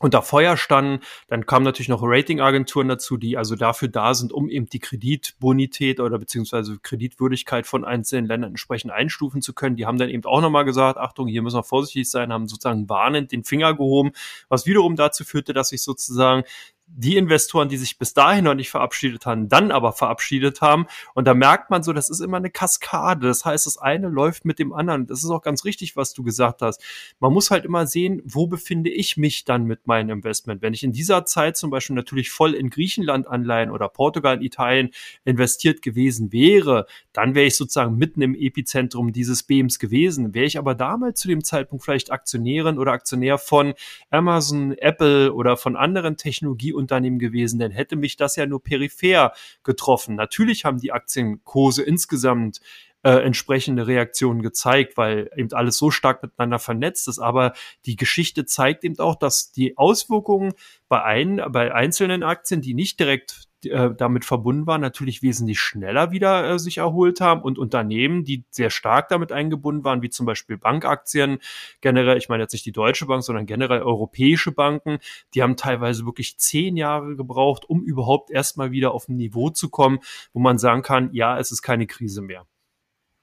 [0.00, 1.04] unter Feuer standen.
[1.28, 6.00] Dann kamen natürlich noch Ratingagenturen dazu, die also dafür da sind, um eben die Kreditbonität
[6.00, 9.76] oder beziehungsweise Kreditwürdigkeit von einzelnen Ländern entsprechend einstufen zu können.
[9.76, 12.88] Die haben dann eben auch nochmal gesagt, Achtung, hier müssen wir vorsichtig sein, haben sozusagen
[12.88, 14.10] warnend den Finger gehoben,
[14.48, 16.42] was wiederum dazu führte, dass sich sozusagen
[16.86, 20.86] die Investoren, die sich bis dahin noch nicht verabschiedet haben, dann aber verabschiedet haben.
[21.14, 23.26] Und da merkt man so, das ist immer eine Kaskade.
[23.26, 25.06] Das heißt, das eine läuft mit dem anderen.
[25.06, 26.82] Das ist auch ganz richtig, was du gesagt hast.
[27.20, 30.62] Man muss halt immer sehen, wo befinde ich mich dann mit meinem Investment.
[30.62, 34.90] Wenn ich in dieser Zeit zum Beispiel natürlich voll in Griechenland Anleihen oder Portugal, Italien
[35.24, 40.34] investiert gewesen wäre, dann wäre ich sozusagen mitten im Epizentrum dieses Beams gewesen.
[40.34, 43.74] Wäre ich aber damals zu dem Zeitpunkt vielleicht Aktionärin oder Aktionär von
[44.10, 49.32] Amazon, Apple oder von anderen Technologie Unternehmen gewesen, dann hätte mich das ja nur peripher
[49.62, 50.16] getroffen.
[50.16, 52.60] Natürlich haben die Aktienkurse insgesamt
[53.04, 57.18] äh, entsprechende Reaktionen gezeigt, weil eben alles so stark miteinander vernetzt ist.
[57.18, 57.52] Aber
[57.84, 60.54] die Geschichte zeigt eben auch, dass die Auswirkungen
[60.88, 66.10] bei, ein, bei einzelnen Aktien, die nicht direkt äh, damit verbunden waren, natürlich wesentlich schneller
[66.10, 70.26] wieder äh, sich erholt haben und Unternehmen, die sehr stark damit eingebunden waren, wie zum
[70.26, 71.38] Beispiel Bankaktien,
[71.80, 74.98] generell, ich meine jetzt nicht die Deutsche Bank, sondern generell europäische Banken,
[75.34, 79.68] die haben teilweise wirklich zehn Jahre gebraucht, um überhaupt erstmal wieder auf ein Niveau zu
[79.70, 79.98] kommen,
[80.32, 82.46] wo man sagen kann, ja, es ist keine Krise mehr.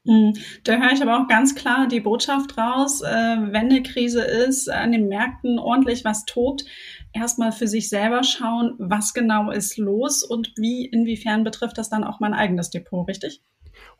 [0.05, 0.33] Hm,
[0.63, 4.67] da höre ich aber auch ganz klar die Botschaft raus, äh, wenn eine Krise ist,
[4.67, 6.65] an den Märkten ordentlich was tobt,
[7.13, 12.03] erstmal für sich selber schauen, was genau ist los und wie, inwiefern betrifft das dann
[12.03, 13.41] auch mein eigenes Depot, richtig?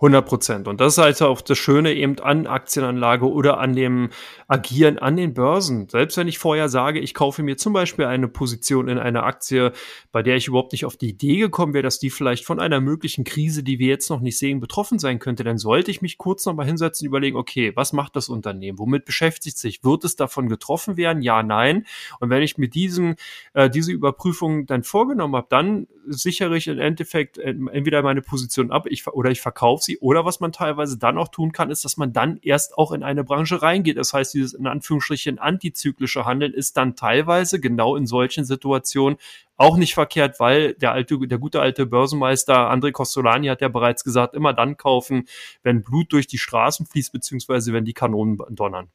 [0.02, 0.68] 100 Prozent.
[0.68, 4.10] Und das ist halt auch das Schöne eben an Aktienanlage oder an dem
[4.48, 5.88] Agieren an den Börsen.
[5.90, 9.74] Selbst wenn ich vorher sage, ich kaufe mir zum Beispiel eine Position in einer Aktie,
[10.12, 12.82] bei der ich überhaupt nicht auf die Idee gekommen wäre, dass die vielleicht von einer
[12.82, 16.18] möglichen Krise, die wir jetzt noch nicht sehen, betroffen sein könnte, dann sollte ich mich
[16.18, 18.80] kurz noch mal hinsetzen überlegen, okay, was macht das Unternehmen?
[18.80, 19.84] Womit beschäftigt sich?
[19.84, 21.22] Wird es davon getroffen werden?
[21.22, 21.86] Ja, nein.
[22.20, 23.16] Und wenn ich mir diesen,
[23.54, 28.88] äh, diese Überprüfung dann vorgenommen habe, dann sichere ich im Endeffekt entweder meine Position ab
[28.90, 30.00] ich, oder ich verkaufe sie.
[30.00, 33.04] Oder was man teilweise dann auch tun kann, ist, dass man dann erst auch in
[33.04, 33.98] eine Branche reingeht.
[33.98, 39.18] Das heißt, dieses in Anführungsstrichen antizyklische Handeln ist dann teilweise genau in solchen Situationen
[39.58, 44.04] auch nicht verkehrt, weil der alte, der gute alte Börsenmeister André Costolani hat ja bereits
[44.04, 45.28] gesagt, immer dann kaufen,
[45.62, 48.90] wenn Blut durch die Straßen fließt, beziehungsweise wenn die Kanonen donnern.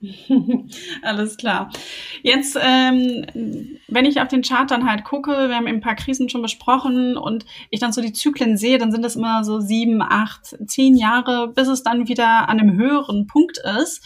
[1.02, 1.70] Alles klar.
[2.22, 5.94] Jetzt, ähm, wenn ich auf den Chart dann halt gucke, wir haben eben ein paar
[5.94, 9.60] Krisen schon besprochen und ich dann so die Zyklen sehe, dann sind es immer so
[9.60, 14.02] sieben, acht, zehn Jahre, bis es dann wieder an einem höheren Punkt ist.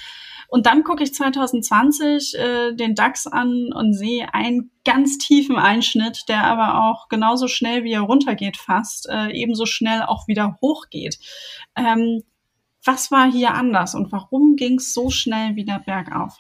[0.49, 6.29] Und dann gucke ich 2020 äh, den DAX an und sehe einen ganz tiefen Einschnitt,
[6.29, 11.19] der aber auch genauso schnell wie er runtergeht fast, äh, ebenso schnell auch wieder hochgeht.
[11.77, 12.23] Ähm,
[12.85, 16.37] was war hier anders und warum ging es so schnell wieder bergauf?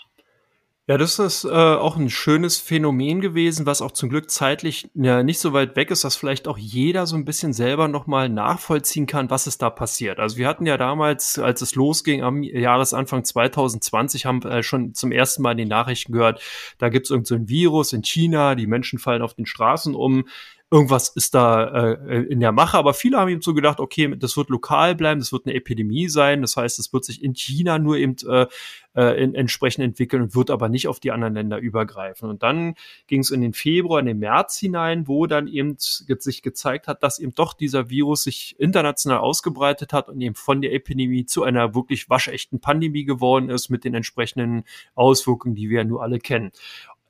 [0.87, 5.23] Ja, das ist äh, auch ein schönes Phänomen gewesen, was auch zum Glück zeitlich ja,
[5.23, 9.07] nicht so weit weg ist, dass vielleicht auch jeder so ein bisschen selber nochmal nachvollziehen
[9.07, 10.21] kann, was ist da passiert.
[10.21, 15.11] Also wir hatten ja damals, als es losging am Jahresanfang 2020, haben äh, schon zum
[15.11, 16.43] ersten Mal in den Nachrichten gehört,
[16.77, 20.27] da gibt es irgendein so Virus in China, die Menschen fallen auf den Straßen um
[20.71, 24.37] irgendwas ist da äh, in der Mache, aber viele haben eben so gedacht, okay, das
[24.37, 27.79] wird lokal bleiben, das wird eine Epidemie sein, das heißt, es wird sich in China
[27.79, 28.47] nur eben äh,
[28.95, 32.29] äh, in, entsprechend entwickeln und wird aber nicht auf die anderen Länder übergreifen.
[32.29, 32.75] Und dann
[33.07, 37.03] ging es in den Februar, in den März hinein, wo dann eben sich gezeigt hat,
[37.03, 41.43] dass eben doch dieser Virus sich international ausgebreitet hat und eben von der Epidemie zu
[41.43, 46.19] einer wirklich waschechten Pandemie geworden ist mit den entsprechenden Auswirkungen, die wir ja nur alle
[46.19, 46.53] kennen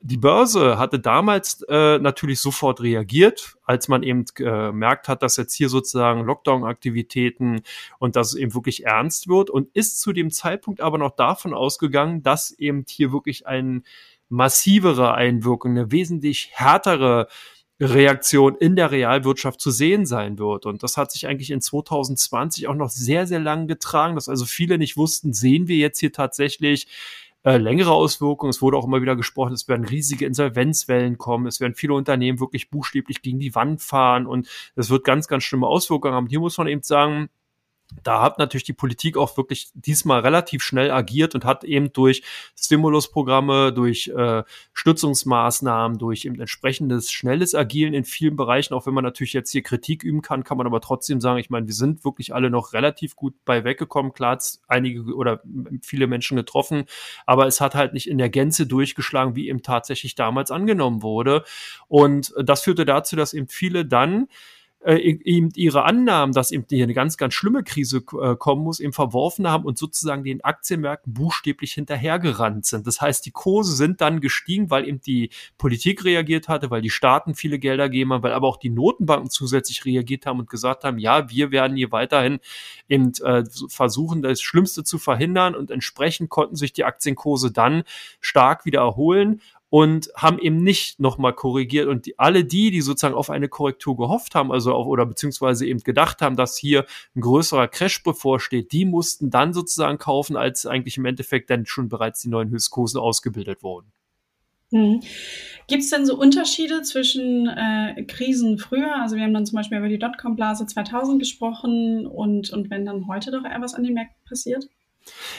[0.07, 5.55] die Börse hatte damals äh, natürlich sofort reagiert, als man eben gemerkt hat, dass jetzt
[5.55, 7.61] hier sozusagen Lockdown-Aktivitäten
[7.97, 11.55] und dass es eben wirklich ernst wird und ist zu dem Zeitpunkt aber noch davon
[11.55, 13.83] ausgegangen, dass eben hier wirklich ein
[14.29, 17.27] massivere Einwirkung, eine wesentlich härtere
[17.79, 20.67] Reaktion in der Realwirtschaft zu sehen sein wird.
[20.67, 24.45] Und das hat sich eigentlich in 2020 auch noch sehr, sehr lang getragen, dass also
[24.45, 26.87] viele nicht wussten, sehen wir jetzt hier tatsächlich
[27.45, 28.49] äh, längere Auswirkungen.
[28.49, 32.39] Es wurde auch immer wieder gesprochen, es werden riesige Insolvenzwellen kommen, es werden viele Unternehmen
[32.39, 36.27] wirklich buchstäblich gegen die Wand fahren und es wird ganz, ganz schlimme Auswirkungen haben.
[36.27, 37.29] Hier muss man eben sagen,
[38.03, 42.23] da hat natürlich die Politik auch wirklich diesmal relativ schnell agiert und hat eben durch
[42.57, 44.43] Stimulusprogramme, durch äh,
[44.73, 49.61] Stützungsmaßnahmen, durch eben entsprechendes schnelles Agieren in vielen Bereichen, auch wenn man natürlich jetzt hier
[49.61, 52.73] Kritik üben kann, kann man aber trotzdem sagen, ich meine, wir sind wirklich alle noch
[52.73, 54.13] relativ gut bei weggekommen.
[54.13, 55.41] Klar, hat einige oder
[55.81, 56.85] viele Menschen getroffen,
[57.25, 61.43] aber es hat halt nicht in der Gänze durchgeschlagen, wie eben tatsächlich damals angenommen wurde.
[61.87, 64.27] Und das führte dazu, dass eben viele dann
[64.85, 68.79] äh, eben ihre Annahmen, dass eben hier eine ganz, ganz schlimme Krise äh, kommen muss,
[68.79, 72.85] eben verworfen haben und sozusagen den Aktienmärkten buchstäblich hinterhergerannt sind.
[72.85, 76.91] Das heißt, die Kurse sind dann gestiegen, weil eben die Politik reagiert hatte, weil die
[76.91, 80.83] Staaten viele Gelder geben haben, weil aber auch die Notenbanken zusätzlich reagiert haben und gesagt
[80.83, 82.39] haben, ja, wir werden hier weiterhin
[82.87, 87.83] eben äh, versuchen, das Schlimmste zu verhindern und entsprechend konnten sich die Aktienkurse dann
[88.19, 89.41] stark wieder erholen
[89.75, 91.89] und haben eben nicht nochmal korrigiert.
[91.89, 95.67] Und die, alle die, die sozusagen auf eine Korrektur gehofft haben, also auf, oder beziehungsweise
[95.67, 100.65] eben gedacht haben, dass hier ein größerer Crash bevorsteht, die mussten dann sozusagen kaufen, als
[100.65, 103.91] eigentlich im Endeffekt dann schon bereits die neuen Höchstkursen ausgebildet wurden.
[104.71, 105.01] Mhm.
[105.67, 108.95] Gibt es denn so Unterschiede zwischen äh, Krisen früher?
[109.01, 113.07] Also wir haben dann zum Beispiel über die Dotcom-Blase 2000 gesprochen und, und wenn dann
[113.07, 114.69] heute doch eher was an den Märkten passiert?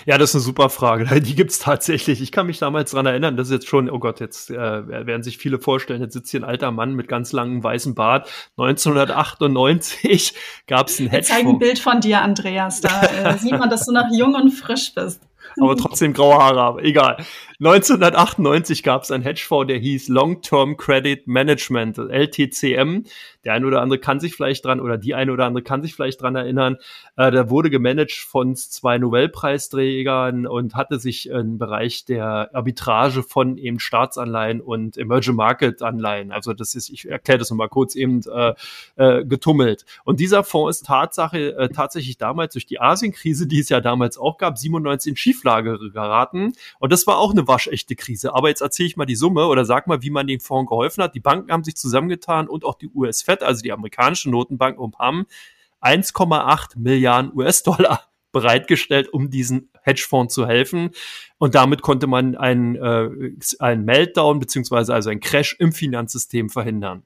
[0.07, 1.21] Ja, das ist eine super Frage.
[1.21, 2.21] Die gibt's tatsächlich.
[2.21, 4.55] Ich kann mich damals dran erinnern, das ist jetzt schon, oh Gott, jetzt äh,
[5.07, 8.31] werden sich viele vorstellen, jetzt sitzt hier ein alter Mann mit ganz langem weißen Bart.
[8.57, 10.35] 1998
[10.67, 11.29] gab's ein Hedgefonds.
[11.29, 12.81] Zeig ein Bild von dir, Andreas.
[12.81, 15.21] Da äh, sieht man, dass du noch jung und frisch bist.
[15.61, 17.25] Aber trotzdem graue Haare, aber egal.
[17.59, 23.05] 1998 gab es ein Hedgefonds, der hieß Long-Term Credit Management, LTCM.
[23.45, 25.95] Der eine oder andere kann sich vielleicht dran oder die eine oder andere kann sich
[25.95, 26.77] vielleicht dran erinnern.
[27.17, 33.57] Äh, der wurde gemanagt von zwei Nobelpreisträgern und hatte sich im Bereich der Arbitrage von
[33.57, 38.21] eben Staatsanleihen und Emerging Market Anleihen, also das ist, ich erkläre das nochmal kurz eben,
[38.31, 38.55] äh,
[38.97, 39.87] äh, getummelt.
[40.05, 44.19] Und dieser Fonds ist Tatsache, äh, tatsächlich damals durch die Asienkrise, die es ja damals
[44.19, 46.53] auch gab, 97 in Schieflage geraten.
[46.79, 48.35] Und das war auch eine waschechte Krise.
[48.35, 51.03] Aber jetzt erzähle ich mal die Summe oder sag mal, wie man dem Fonds geholfen
[51.03, 51.15] hat.
[51.15, 54.95] Die Banken haben sich zusammengetan und auch die US Fed, also die amerikanische Notenbank, um
[54.99, 55.27] haben
[55.83, 60.91] 1,8 Milliarden US-Dollar bereitgestellt, um diesen Hedgefonds zu helfen.
[61.39, 67.05] Und damit konnte man einen, äh, einen Meltdown beziehungsweise also einen Crash im Finanzsystem verhindern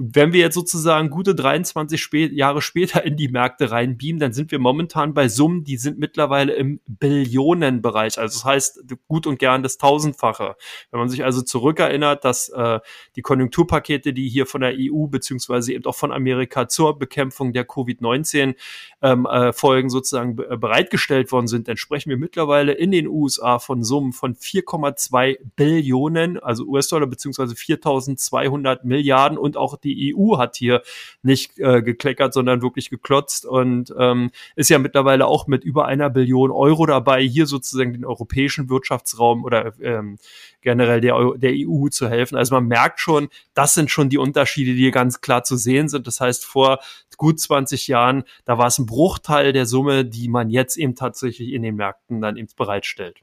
[0.00, 4.52] wenn wir jetzt sozusagen gute 23 spä Jahre später in die Märkte reinbeamen, dann sind
[4.52, 8.18] wir momentan bei Summen, die sind mittlerweile im Billionenbereich.
[8.18, 10.54] Also das heißt gut und gern das Tausendfache.
[10.92, 12.78] Wenn man sich also zurückerinnert, dass äh,
[13.16, 17.66] die Konjunkturpakete, die hier von der EU beziehungsweise eben auch von Amerika zur Bekämpfung der
[17.66, 18.54] Covid-19
[19.02, 23.82] ähm, äh, Folgen sozusagen bereitgestellt worden sind, dann sprechen wir mittlerweile in den USA von
[23.82, 30.56] Summen von 4,2 Billionen, also US-Dollar beziehungsweise 4.200 Milliarden und auch die die EU hat
[30.56, 30.82] hier
[31.22, 36.10] nicht äh, gekleckert, sondern wirklich geklotzt und ähm, ist ja mittlerweile auch mit über einer
[36.10, 40.18] Billion Euro dabei, hier sozusagen den europäischen Wirtschaftsraum oder ähm,
[40.60, 42.36] generell der, der EU zu helfen.
[42.36, 45.88] Also man merkt schon, das sind schon die Unterschiede, die hier ganz klar zu sehen
[45.88, 46.06] sind.
[46.06, 46.80] Das heißt, vor
[47.18, 51.52] gut 20 Jahren, da war es ein Bruchteil der Summe, die man jetzt eben tatsächlich
[51.52, 53.18] in den Märkten dann eben bereitstellt.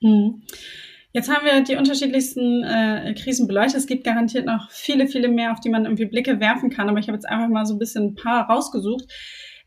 [0.00, 0.42] Mhm.
[1.12, 3.80] Jetzt haben wir die unterschiedlichsten äh, Krisen beleuchtet.
[3.80, 6.88] Es gibt garantiert noch viele, viele mehr, auf die man irgendwie Blicke werfen kann.
[6.88, 9.04] Aber ich habe jetzt einfach mal so ein bisschen ein paar rausgesucht.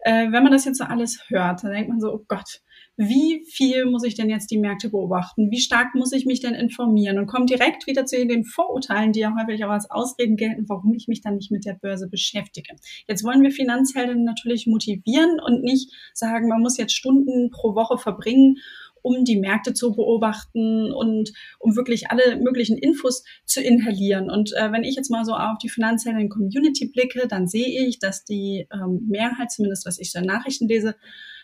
[0.02, 2.62] Äh, wenn man das jetzt so alles hört, dann denkt man so, oh Gott,
[2.98, 5.50] wie viel muss ich denn jetzt die Märkte beobachten?
[5.50, 7.18] Wie stark muss ich mich denn informieren?
[7.18, 10.94] Und kommt direkt wieder zu den Vorurteilen, die ja häufig auch als Ausreden gelten, warum
[10.94, 12.76] ich mich dann nicht mit der Börse beschäftige.
[13.08, 17.98] Jetzt wollen wir Finanzhelden natürlich motivieren und nicht sagen, man muss jetzt Stunden pro Woche
[17.98, 18.58] verbringen,
[19.02, 24.30] um die Märkte zu beobachten und um wirklich alle möglichen Infos zu inhalieren.
[24.30, 28.00] Und äh, wenn ich jetzt mal so auf die finanziellen Community blicke, dann sehe ich,
[28.00, 30.96] dass die ähm, Mehrheit, zumindest was ich so in Nachrichten lese,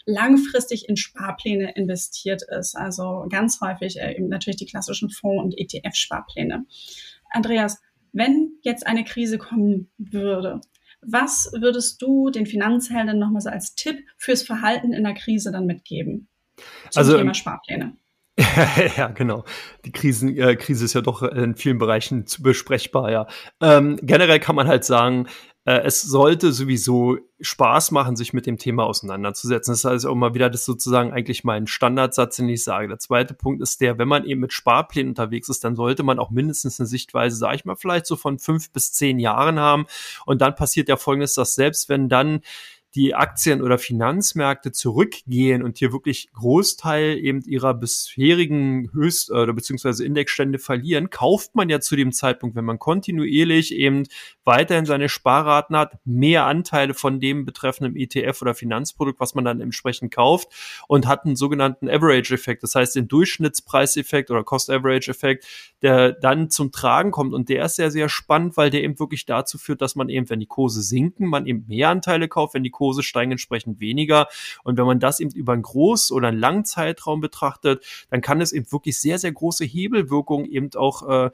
[0.05, 2.75] langfristig in Sparpläne investiert ist.
[2.75, 6.65] Also ganz häufig äh, eben natürlich die klassischen Fonds- und ETF-Sparpläne.
[7.29, 7.81] Andreas,
[8.13, 10.61] wenn jetzt eine Krise kommen würde,
[11.01, 15.65] was würdest du den Finanzhelden nochmal so als Tipp fürs Verhalten in der Krise dann
[15.65, 16.27] mitgeben?
[16.89, 17.97] Zum also, Thema Sparpläne.
[18.97, 19.45] ja, genau.
[19.85, 23.27] Die Krisen, äh, Krise ist ja doch in vielen Bereichen zu besprechbar, ja.
[23.61, 25.27] Ähm, generell kann man halt sagen,
[25.67, 29.73] äh, es sollte sowieso Spaß machen, sich mit dem Thema auseinanderzusetzen.
[29.73, 32.87] Das heißt auch mal wieder, das sozusagen eigentlich mein Standardsatz, den ich sage.
[32.87, 36.19] Der zweite Punkt ist der, wenn man eben mit Sparplänen unterwegs ist, dann sollte man
[36.19, 39.87] auch mindestens eine Sichtweise, sage ich mal, vielleicht so von fünf bis zehn Jahren haben.
[40.25, 42.41] Und dann passiert ja Folgendes, dass selbst wenn dann
[42.97, 50.03] die Aktien- oder Finanzmärkte zurückgehen und hier wirklich Großteil eben ihrer bisherigen Höchst- oder beziehungsweise
[50.03, 54.07] Indexstände verlieren, kauft man ja zu dem Zeitpunkt, wenn man kontinuierlich eben
[54.45, 59.61] weiterhin seine Sparraten hat, mehr Anteile von dem betreffenden ETF oder Finanzprodukt, was man dann
[59.61, 60.49] entsprechend kauft
[60.87, 65.45] und hat einen sogenannten Average-Effekt, das heißt den Durchschnittspreiseffekt oder Cost-Average-Effekt,
[65.81, 69.25] der dann zum Tragen kommt und der ist sehr, sehr spannend, weil der eben wirklich
[69.25, 72.63] dazu führt, dass man eben, wenn die Kurse sinken, man eben mehr Anteile kauft, wenn
[72.63, 74.27] die Kurse steigen entsprechend weniger.
[74.63, 78.41] Und wenn man das eben über einen Groß- oder einen langen Zeitraum betrachtet, dann kann
[78.41, 81.29] es eben wirklich sehr, sehr große Hebelwirkungen eben auch äh,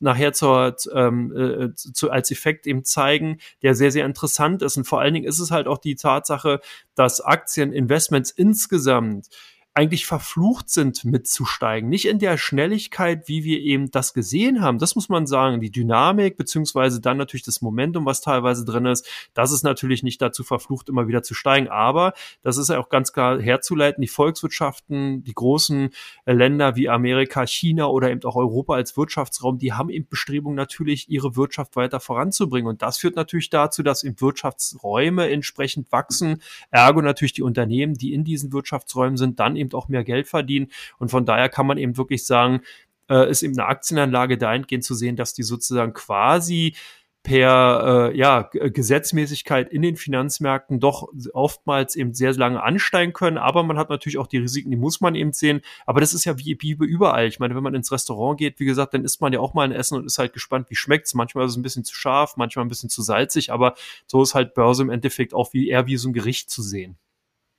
[0.00, 4.76] nachher zur, ähm, äh, zu, als Effekt eben zeigen, der sehr, sehr interessant ist.
[4.76, 6.60] Und vor allen Dingen ist es halt auch die Tatsache,
[6.94, 9.28] dass Aktieninvestments insgesamt
[9.74, 11.88] eigentlich verflucht sind mitzusteigen.
[11.88, 14.78] Nicht in der Schnelligkeit, wie wir eben das gesehen haben.
[14.78, 15.62] Das muss man sagen.
[15.62, 20.20] Die Dynamik, beziehungsweise dann natürlich das Momentum, was teilweise drin ist, das ist natürlich nicht
[20.20, 21.68] dazu verflucht, immer wieder zu steigen.
[21.68, 24.02] Aber das ist ja auch ganz klar herzuleiten.
[24.02, 25.88] Die Volkswirtschaften, die großen
[26.26, 30.56] äh, Länder wie Amerika, China oder eben auch Europa als Wirtschaftsraum, die haben eben Bestrebungen
[30.56, 32.68] natürlich, ihre Wirtschaft weiter voranzubringen.
[32.68, 36.42] Und das führt natürlich dazu, dass eben Wirtschaftsräume entsprechend wachsen.
[36.70, 40.70] Ergo natürlich die Unternehmen, die in diesen Wirtschaftsräumen sind, dann eben auch mehr Geld verdienen.
[40.98, 42.60] Und von daher kann man eben wirklich sagen,
[43.08, 46.74] äh, ist eben eine Aktienanlage dahingehend zu sehen, dass die sozusagen quasi
[47.22, 53.38] per äh, ja, Gesetzmäßigkeit in den Finanzmärkten doch oftmals eben sehr lange ansteigen können.
[53.38, 55.60] Aber man hat natürlich auch die Risiken, die muss man eben sehen.
[55.86, 57.28] Aber das ist ja wie, wie überall.
[57.28, 59.62] Ich meine, wenn man ins Restaurant geht, wie gesagt, dann isst man ja auch mal
[59.62, 61.14] ein Essen und ist halt gespannt, wie schmeckt's.
[61.14, 63.74] Manchmal ist es ein bisschen zu scharf, manchmal ein bisschen zu salzig, aber
[64.06, 66.96] so ist halt Börse im Endeffekt auch wie eher wie so ein Gericht zu sehen.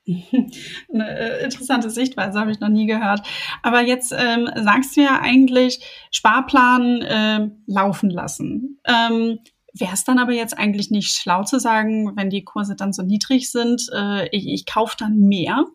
[0.07, 3.25] Eine äh, interessante Sichtweise habe ich noch nie gehört.
[3.61, 5.79] Aber jetzt ähm, sagst du ja eigentlich
[6.11, 8.79] Sparplan äh, laufen lassen.
[8.85, 9.39] Ähm,
[9.75, 13.01] Wäre es dann aber jetzt eigentlich nicht schlau zu sagen, wenn die Kurse dann so
[13.01, 15.65] niedrig sind, äh, ich, ich kaufe dann mehr?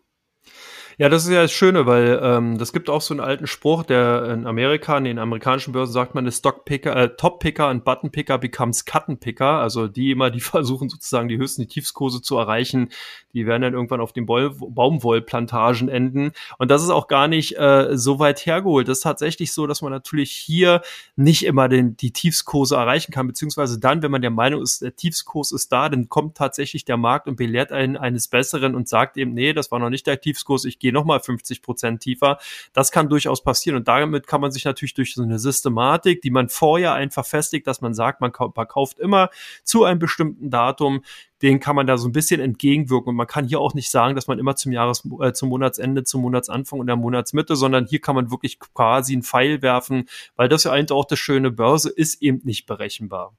[1.01, 3.83] Ja, das ist ja das Schöne, weil ähm, das gibt auch so einen alten Spruch,
[3.83, 7.85] der in Amerika, in den amerikanischen Börsen sagt man, Stock Picker, äh, Top Picker und
[7.85, 9.61] Button Picker becomes Cutten Picker.
[9.61, 12.89] Also die immer, die versuchen sozusagen die höchsten die Tiefskurse zu erreichen,
[13.33, 16.33] die werden dann irgendwann auf den Baumwollplantagen enden.
[16.57, 18.89] Und das ist auch gar nicht äh, so weit hergeholt.
[18.89, 20.81] Das ist tatsächlich so, dass man natürlich hier
[21.15, 24.97] nicht immer den, die Tiefskurse erreichen kann, beziehungsweise dann, wenn man der Meinung ist, der
[24.97, 29.15] Tiefskurs ist da, dann kommt tatsächlich der Markt und belehrt einen eines Besseren und sagt
[29.15, 32.39] eben, nee, das war noch nicht der Tiefskurs, ich gehe gehe nochmal 50 Prozent tiefer.
[32.73, 36.31] Das kann durchaus passieren und damit kann man sich natürlich durch so eine Systematik, die
[36.31, 39.29] man vorher einfach festigt, dass man sagt, man verkauft immer
[39.63, 41.03] zu einem bestimmten Datum,
[41.41, 43.09] den kann man da so ein bisschen entgegenwirken.
[43.09, 46.03] Und man kann hier auch nicht sagen, dass man immer zum Jahres, äh, zum Monatsende,
[46.03, 50.49] zum Monatsanfang und der Monatsmitte, sondern hier kann man wirklich quasi einen Pfeil werfen, weil
[50.49, 53.33] das ja eigentlich auch das schöne Börse ist eben nicht berechenbar.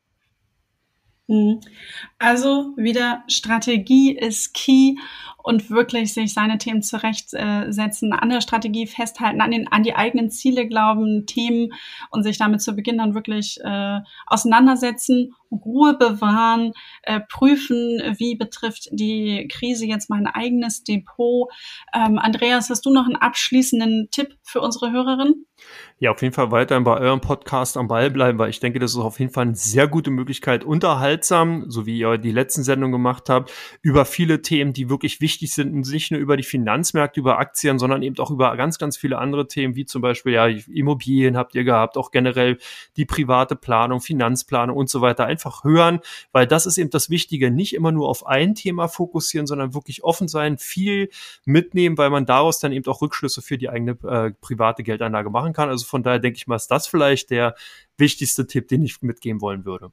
[1.31, 1.61] Mhm.
[2.19, 4.97] Also wieder Strategie ist key
[5.43, 10.31] und wirklich sich seine Themen zurechtsetzen, an der Strategie festhalten, an, den, an die eigenen
[10.31, 11.73] Ziele glauben, Themen
[12.11, 16.73] und sich damit zu Beginn dann wirklich äh, auseinandersetzen, Ruhe bewahren,
[17.03, 21.49] äh, prüfen, wie betrifft die Krise jetzt mein eigenes Depot.
[21.95, 25.47] Ähm, Andreas, hast du noch einen abschließenden Tipp für unsere Hörerin?
[26.03, 28.93] Ja, auf jeden Fall weiterhin bei eurem Podcast am Ball bleiben, weil ich denke, das
[28.93, 32.93] ist auf jeden Fall eine sehr gute Möglichkeit, unterhaltsam, so wie ihr die letzten Sendungen
[32.93, 37.39] gemacht habt, über viele Themen, die wirklich wichtig sind, nicht nur über die Finanzmärkte, über
[37.39, 41.37] Aktien, sondern eben auch über ganz, ganz viele andere Themen, wie zum Beispiel, ja, Immobilien
[41.37, 42.57] habt ihr gehabt, auch generell
[42.97, 45.27] die private Planung, Finanzplanung und so weiter.
[45.27, 46.01] Einfach hören,
[46.33, 47.51] weil das ist eben das Wichtige.
[47.51, 51.11] Nicht immer nur auf ein Thema fokussieren, sondern wirklich offen sein, viel
[51.45, 55.53] mitnehmen, weil man daraus dann eben auch Rückschlüsse für die eigene äh, private Geldanlage machen
[55.53, 55.69] kann.
[55.69, 57.55] Also von daher denke ich mal, ist das vielleicht der
[57.99, 59.93] wichtigste Tipp, den ich mitgeben wollen würde.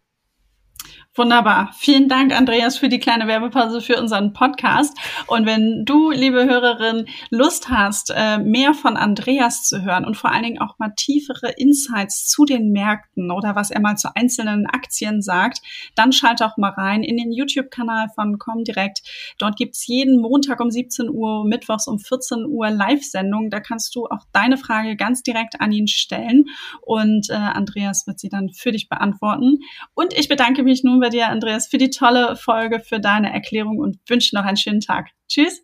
[1.17, 1.71] Wunderbar.
[1.75, 4.95] Vielen Dank, Andreas, für die kleine Werbepause für unseren Podcast.
[5.25, 10.31] Und wenn du, liebe Hörerin, Lust hast, äh, mehr von Andreas zu hören und vor
[10.31, 14.67] allen Dingen auch mal tiefere Insights zu den Märkten oder was er mal zu einzelnen
[14.67, 15.61] Aktien sagt,
[15.95, 19.01] dann schalte auch mal rein in den YouTube-Kanal von Comdirect.
[19.39, 23.49] Dort gibt's jeden Montag um 17 Uhr, mittwochs um 14 Uhr Live-Sendung.
[23.49, 26.45] Da kannst du auch deine Frage ganz direkt an ihn stellen
[26.81, 29.61] und äh, Andreas wird sie dann für dich beantworten.
[29.95, 33.33] Und ich bedanke mich nun bei bei dir, Andreas, für die tolle Folge, für deine
[33.33, 35.09] Erklärung und wünsche noch einen schönen Tag.
[35.27, 35.63] Tschüss.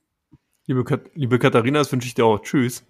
[0.67, 2.39] Liebe, Kat liebe Katharina, das wünsche ich dir auch.
[2.39, 2.85] Tschüss.